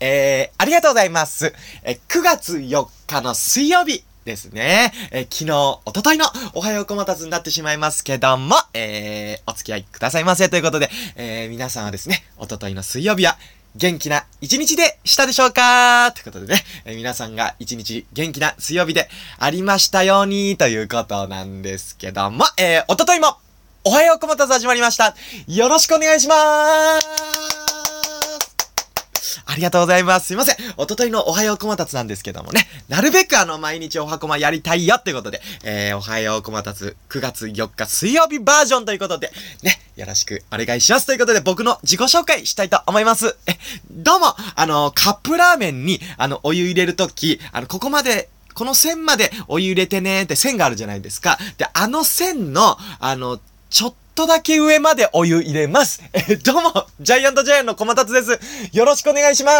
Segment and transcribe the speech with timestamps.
[0.00, 1.54] えー、ありがとうございます。
[1.82, 4.92] え、9月4日の水曜日ですね。
[5.10, 13.38] えー、昨日、おとといのおはようこまたつになってしまいますけども、えー、お付き合いくださいませということで、えー、皆さんはですね、おとといの水曜日は、
[13.76, 16.10] 元気な一日でしたでしょうか？
[16.12, 19.08] ということでね、えー皆さんが一日元気な水曜日で
[19.38, 23.36] ありましたようにということなんですけども、えー、おとといも、
[23.84, 25.14] おはようこまたつ始まりました。
[25.46, 27.00] よろしくお願いしまー
[27.70, 27.75] す
[29.46, 30.26] ありがとうございます。
[30.26, 30.56] すいません。
[30.76, 39.30] おとといのおはようこまたつなんですけどもね、なるべくあの、毎日おはこまやりたいよっていうことで、えー、おはようこまたつ9月4日水曜日バージョンということで、
[39.62, 43.36] ね、よろしくお願いしますということで、僕の自己紹介したいと思います。
[43.46, 43.52] え、
[43.90, 51.38] どうも、あの、カップラーメンに、あの、お湯入れるとき、あの、ここまで、この線までお湯入れてねって線があるじゃないですか。
[51.58, 53.38] で、あの線の、あの、
[53.70, 56.02] ちょっとだけ上までお湯入れます。
[56.14, 58.40] え、どうも、ジャイアントジャイアンの小松です。
[58.72, 59.54] よろしくお願いしまー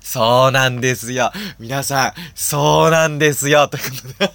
[0.00, 0.10] す。
[0.10, 1.30] そうなんですよ。
[1.58, 3.68] 皆さん、そうなんですよ。
[3.68, 4.32] ということで。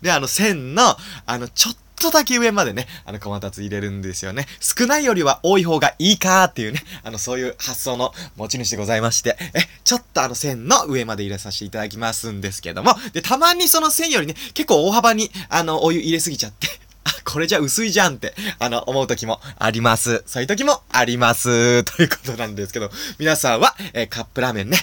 [0.00, 0.96] で、あの、線の、
[1.26, 4.46] あの、ちょっっとだけ上までね、あの、小松入れるんですよね。
[4.60, 16.68] 少ないよりは多い方がいいかーっていうね、あの、そういう発想の持ち主でございまして、え、ちょっとあの線の上まで入れさせていただきますんですけども、で、たまにその線よりね、結構大幅に、あの、お湯入れすぎちゃって、
[17.04, 20.22] あ、これじゃ薄いじゃんって、あの、思う時もあります。
[20.26, 21.84] そういう時もあります。
[21.84, 24.78] ということなんですけど、皆さんは、えカップラーメンね、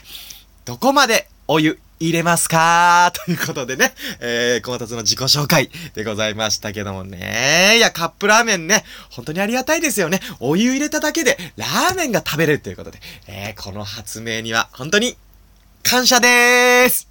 [0.66, 3.13] どこまでお湯入れますか？
[3.25, 7.77] ということでね、えー、小松の自己紹介でございましたけどもね。
[7.77, 10.19] いや、カップラーメンね、本当にありがたいですよね。
[10.39, 15.15] お湯入れただけで、ラーメンが食べれるということで、えー、この発明には、本当に、
[15.81, 17.07] 感謝でーす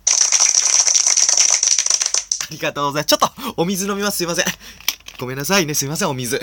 [2.43, 3.11] ありがとうございます。
[3.11, 4.19] ちょっと、お水飲みます。
[4.19, 4.45] すいません。
[5.19, 5.73] ごめんなさいね。
[5.75, 6.41] すいません、お水。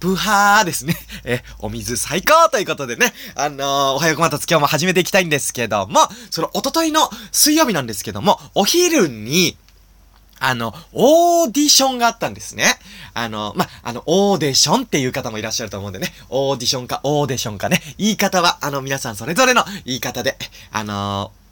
[0.00, 0.94] ブハーですね。
[1.24, 3.12] え、お水最高ということでね。
[3.34, 9.56] あのー、おはようこまたつ今日も始めていきたいんですけども、その、おとといの水曜日なんですけども、お昼に、
[10.38, 12.64] あの、オーディションがあったんですね。
[13.14, 16.12] あの、ま、あの、オーディションっていう方もいらっしゃると思うんでね。
[16.28, 17.80] オーディションか、オーディションかね。
[17.96, 20.36] 言い方は、あの、皆さんそれぞれの言い方で、
[20.70, 21.43] あのー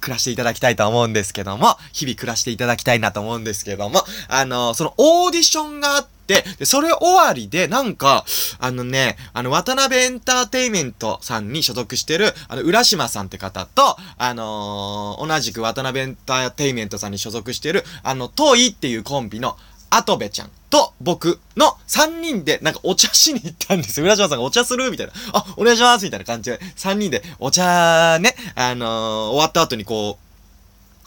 [0.00, 8.24] 暮らしていただきたいと思うんですけども、日々暮らしていただきたいなと思うんですけども、あの、そのオーディションがあって、で、それ終わりで、なんか、
[8.58, 19.56] あのね、あの、渡辺エンターテイメントさんに所属してる、あの、浦島さんって方と、あのー同じく渡辺エンターテイメントさんに所属してる、あの、トイっていうコンビの、
[19.90, 24.06] アトベちゃんと僕の3人でなんかお茶しに行ったんですよ。
[24.06, 25.12] 浦島さんがお茶するみたいな。
[25.32, 30.28] あ、お願いしますみたいな感じで、3人でお茶ね、あのー終わった後にこう、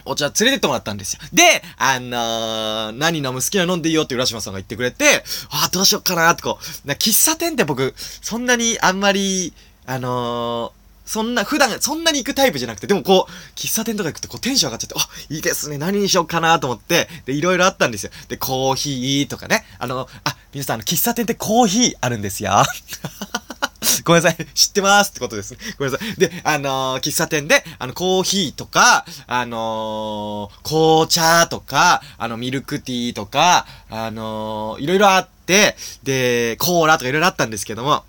[0.06, 1.19] お茶連れてってもらったんですよ。
[1.31, 1.44] で、
[1.78, 9.53] あのー、何飲む好きなの飲んでいいよって浦島さんが言ってくれて、あーどうしよっかなってこう、な喫茶店って僕、そんなにあんまり、
[9.86, 18.12] あのー、そんな、普段、そんなに行くタイプじゃなくて、でもこう、喫茶店とか行くとこうテンション上がっちゃって、あ、いいですね、何にしようかなと思って、で、いろいろあったんですよ。
[18.29, 22.51] で、コーヒーとかね、あの、あ、皆さん、あの、喫茶店ってコーヒーあるんですよ。
[24.06, 24.45] ごめんなさい。
[24.53, 25.57] 知ってますってことですね。
[25.78, 26.16] ごめんなさい。
[26.19, 38.03] で、あのー喫茶店で、あの、コーヒーとか、あのー紅茶とか、あの、ミルクティーとか、あのーいろいろあって、で、コーラとかいろいろあったんですけども、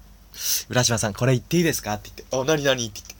[0.68, 1.94] 浦島さん、これ言っていいですか？
[1.94, 3.14] って言って、あ、なになにって言って、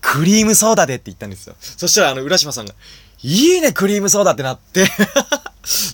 [0.00, 1.56] クリームソーダでって言ったんですよ。
[1.60, 2.74] そしたら、あの、浦島さんが、
[3.22, 4.84] いいね、クリームソーダってなって、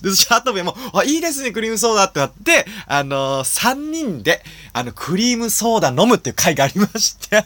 [0.03, 7.43] で、そしたら、後部も、あ、いいですね、クリームソーダってなって、あのー、3人で、あの、クリームソーダ飲むっていう回がありまして、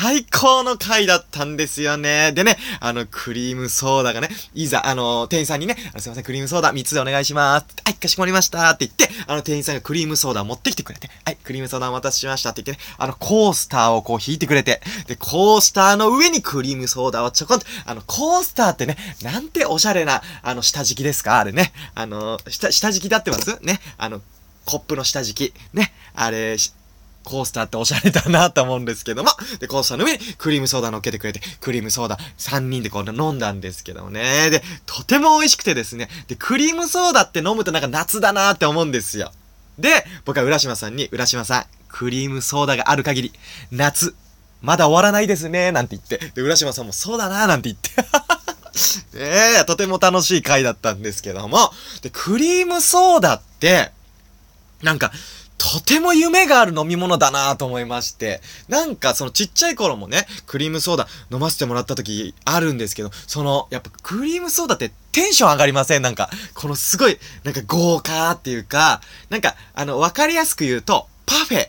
[0.00, 2.30] 最高の回だったんですよね。
[2.30, 7.66] でね、あの、クリームソーダがね、いざ、あの、店員さんにね、あのすいません、クリームソーダ3つでお願いします。
[7.84, 21.40] はい、かしこまりましたって言って、あの、店員さんがクリームソーダを持ってきてくれて、はい、クリームソーダをお待たせしましたって言ってね、あの、コースターをこう引いてくれて、で、コースターの上にクリームソーダをちょこんと、あの、コースターってね、なんておしゃれな、あの、下敷きですか？
[21.40, 21.72] あれね。
[21.96, 23.58] あの、下、下敷きだってます？
[23.62, 23.80] ね。
[23.96, 24.22] あの、
[24.64, 25.54] コップの下敷き。
[25.72, 25.92] ね。
[26.14, 26.56] あれ、
[27.28, 29.30] コースターっておしゃれだなと思うんですけども、
[29.60, 34.48] で、コースターの上にクリームソーダ乗っけてくれて、クリームソーダ3人でこう飲んだんですけどもね。
[34.48, 39.30] で、とても美味しくてですね、で、クリームソーダって飲むとなんか夏だなって思うんですよ。
[39.78, 43.32] で、僕は浦島さんに、浦島さん、クリームソーダがある限り、
[43.70, 44.14] 夏、
[44.62, 46.32] まだ終わらないですね、なんて言って。
[46.34, 47.90] で、浦島さんもそうだな、なんて言って。
[49.18, 53.92] ねえ、とても楽しい回だったんですけども、で、クリームソーダって、
[54.82, 55.12] なんか、
[55.58, 58.40] とても夢がある飲み物だなと思いまして。
[58.68, 66.02] なんかそのちっちゃい頃もね、クリームソーダ飲ませてもらった時あるんですけど、その、やっぱクリームソーダってテンション上がりません？
[66.02, 69.00] なんか、このすごい、なんか豪華っていうか、
[69.30, 71.68] なんか、あの、わかりやすく言うと、パフェ。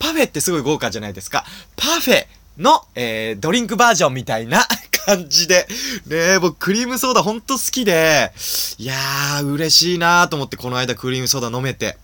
[0.00, 1.44] パフェってすごい豪華じゃないですか。
[1.76, 2.26] パフェ
[2.58, 4.66] の、えー、ドリンクバージョンみたいな
[5.06, 5.68] 感じで。
[6.06, 8.32] ねえ、僕クリームソーダほんと好きで、
[8.78, 11.96] いやー、嬉しいなーと思ってこの間クリームソーダ飲めて。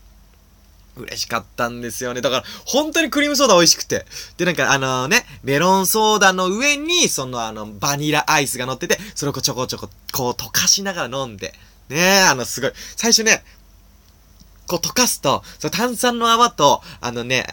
[0.97, 2.21] 嬉しかったんですよね。
[2.21, 4.07] だから、本当にクリームソーダ美味しくて。
[4.37, 11.55] で、なんかあのね、メロンソーダの上に、そのあの、バニラアイスが乗ってて、それをこちょこちょこ、こう溶かしながら飲んで。
[11.89, 12.73] ねえ、あの、すごい。
[12.97, 13.45] 最初ね、
[14.67, 17.47] こう溶かすと、その炭酸の泡と、あのね、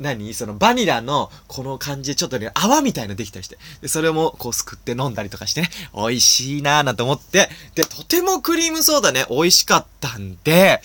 [0.00, 0.34] 何？
[0.34, 3.58] そのバニラのこの感じでちょっとね、泡みたいなできたりして。
[3.80, 10.80] で、それもこうすくって飲んだりとかしてね、美味しいなーなんて思って、で、とてもクリームソーダね、美味しかったんで、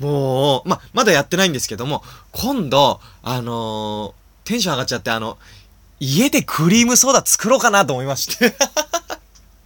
[0.00, 2.02] もう、ま、まだやってないんですけども、
[2.32, 5.38] 今度、あのー、テンション上がっちゃって、あの、
[6.00, 8.54] 家でクリームソーダ作ろうかなと思いまして。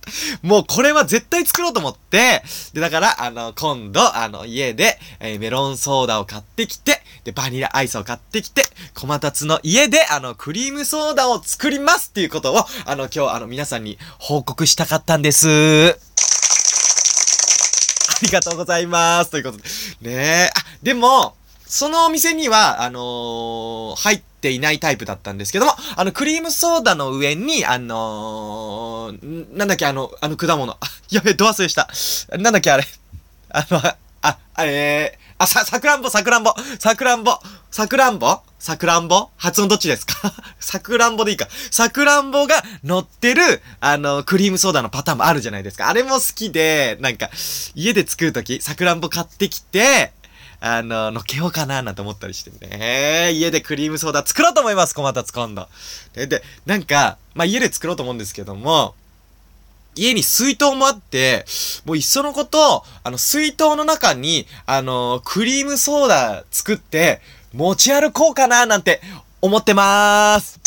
[0.42, 8.64] もうこれは絶対作ろうと思って、で、だから、あの、今度、あの、家で、えー、メロンソーダを買ってきて、で、バニラアイスを買ってきて、
[8.94, 15.98] 小松つの家で、あの、クリームソーダを作りますっていうことを、あの、今日、あの、皆さんに報告したかったんです。
[18.08, 19.30] ありがとうございます。
[19.30, 19.64] ということで。
[20.00, 20.50] ねえ。
[20.54, 21.34] あ、でも、
[21.72, 30.70] そのお店には、あのー、入っていないタイプだったんですけども、あの、クリームソーダの上に、あのー、なんだっけ、あの、あの果物。
[30.70, 30.78] あ、
[31.10, 31.88] やべ、ド忘れした。
[32.36, 32.84] なんだっけ、あれ。
[33.48, 33.80] あの、
[34.20, 37.38] あ、えー、あ、さ、さくらんぼ、さくらんぼ、さくらんぼ、
[37.70, 38.40] さくらんぼ？
[38.58, 39.30] さくらんぼ？
[39.38, 40.34] 発音どっちですか？
[40.60, 41.48] さくらんぼでいいか。
[41.70, 45.88] さくらんぼが乗ってる、あの、クリームソーダのパターンもあるじゃないですか。
[45.88, 47.30] あれも好きで、なんか、
[47.74, 50.12] 家で作るとき、さくらんぼ買ってきて、
[50.64, 53.32] あの、のけようかななんて思ったりしてね。
[53.32, 55.66] 家でクリームソーダ作ろうと思います、小松今度。
[56.14, 58.94] で、で、なんか、まあ、家で作ろうと思うんですけども、
[59.96, 61.46] 家に水筒もあって、
[61.84, 67.20] もういっそのこと、あの、水筒の中に、あの、クリームソーダ作って、
[67.52, 69.00] 持ち歩こうかななんて
[69.40, 70.60] 思ってまーす。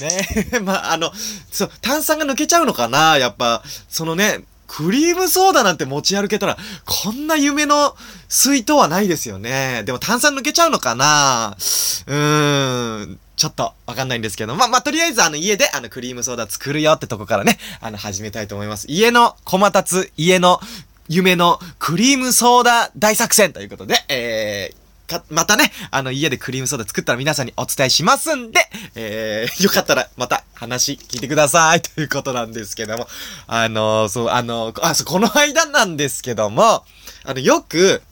[0.00, 1.12] ねえ まあ、あの、
[1.50, 7.94] そう、炭酸が抜けちゃうのかなやっぱ、そのね、クリームソーダなんて持ち歩けたら、こんな夢の
[8.28, 9.82] 水筒はないですよね。
[9.84, 11.54] でも炭酸抜けちゃうのかな？
[11.58, 13.18] うーん。
[13.36, 18.86] ちょっとわかんないんですけど、ま、まあ、とりあえずあの家であのクリームソーダ作るよってとこからね、あの始めたいと思います。
[18.88, 20.60] 家の小松つ、家の
[21.08, 24.76] 夢のクリームソーダ大作戦ということで、えー、
[25.06, 28.60] か、またね、あの、家でクリームソーダ作ったら皆さんにお伝えしますんで、
[28.94, 31.82] えー、 よかったらまた話聞いてください。
[31.82, 33.08] ということなんですけども、
[33.46, 36.84] あのー、そう、あのー、あ、そう、この間なんですけども、
[37.24, 38.02] あの、よく、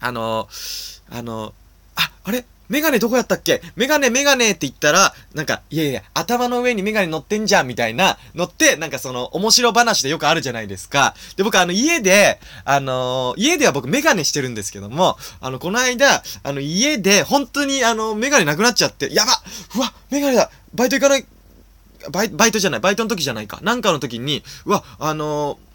[0.00, 1.54] あのー、あの
[1.96, 2.44] あ、あれ？
[2.72, 3.60] メガネどこやったっけ？
[3.76, 11.14] メガネメガネって言ったら、なんか、いやいや、頭の上にメガネ乗ってんじゃんみたいなのって、なんかその、面白話でよくあるじゃないですか。
[11.36, 19.32] で、僕あの、家で、あのー、家では僕メガネしてるんですけども、あの、この間、あの、家で、本当にあの、メガネなくなっちゃって、やば
[19.76, 21.26] うわメガネだバイト行かない、
[22.10, 23.58] バイバイトじゃない、バイトの時じゃないか。
[23.62, 25.71] なんかの時に、うわ、あのー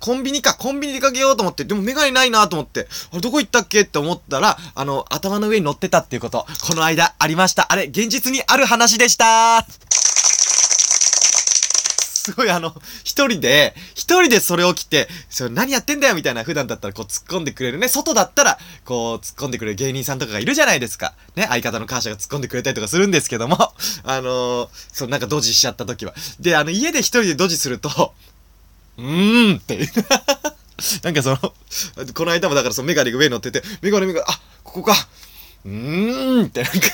[0.00, 7.72] コンビニか、コンビニ出かけようと思って、でもメガネないなと思って、あれどこ行ったっけって思ったら、あの、頭の上に乗ってたっていうこと、この間ありました。
[7.72, 9.66] あれ、現実にある話でした
[12.28, 12.74] すごいあの、
[13.04, 17.88] 一人で、一人でそれを着て、それ何やってんだよみたいな普段だったらこう突っ込んでくれるね。
[17.88, 21.14] 外だったら、こう突っ込んでくれる芸人さんとかがいるじゃないですか。
[21.36, 23.56] ね、相方の感謝が突っ込んでくれたりとかするんですけども、
[24.04, 26.14] あのー、そう、なんかドジしちゃった時は。
[26.38, 28.12] で、あの、家で一人でドジすると、
[28.98, 29.78] うーんって。
[31.02, 31.38] なんかその、
[32.14, 35.08] この間もだからそのメガネが上に乗ってて、メガネメガネ、あ、ここか。
[35.64, 36.88] うーんって なんか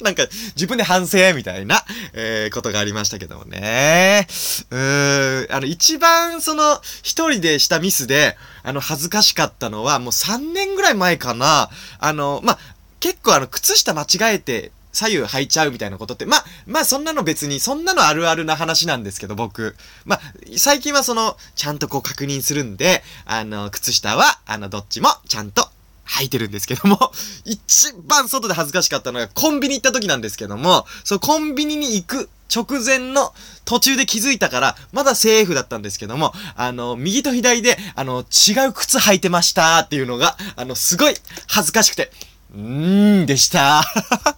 [0.00, 4.26] なんか自分で反省みたいな、えー、ことがありましたけどもね。
[4.70, 11.70] うーん、あの一番その一人でしたミスで、あの恥ずかしかったのはもう3年ぐらい前かな。
[11.98, 12.58] あの、まあ、
[13.00, 19.76] 結構あの靴下間違えて左右履いちゃうみたいなことって、まあ、まあそんなの別に、そんなのあるあるな話なんですけど、僕。
[20.04, 20.20] まあ、
[20.56, 25.68] 最近はその、ちゃんとこう確認するんで、あの、靴下は、あの、どっちもちゃんと
[26.08, 27.12] 履いてるんですけども、
[27.44, 33.34] 一番外で恥ずかしかったのがコンビニ行った時なんですけども、そのコンビニに行く直前の
[33.66, 41.14] 途中で気づいたから、まだセーフだったんですけども、あの、右と左で、あの、違う靴履いてましたっていうのが、あの、すごい
[41.46, 42.10] 恥ずかしくて、
[42.54, 43.84] うーんでした。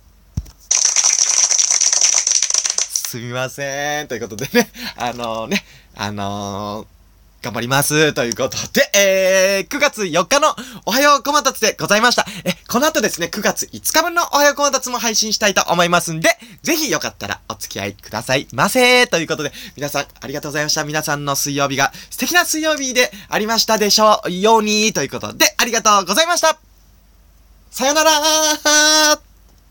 [3.10, 4.06] すみません。
[4.06, 5.64] ということでね、 あのー、ね、
[5.96, 8.12] あのー、頑張ります。
[8.12, 10.54] ということで、えー、9月4日の
[10.86, 12.24] おはようこまたつでございました。
[12.44, 19.08] え、この後ですね、9月5日分のおはようこまたつも配信したいと思いますんで、ぜひよかったらお付き合いくださいませ。
[19.08, 20.84] ということで、皆さんありがとうございました。
[20.84, 26.56] 皆さんの水曜日が素敵な水曜日でありましたでしょうように、ということで、ありがとうございました。
[27.72, 29.29] さよならー